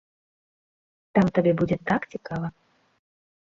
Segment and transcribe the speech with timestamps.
[1.17, 2.47] Там табе будзе так цікава!